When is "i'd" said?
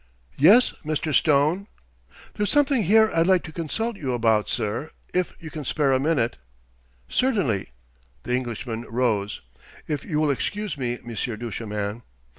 3.13-3.27